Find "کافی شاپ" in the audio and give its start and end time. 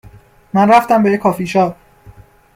1.17-1.75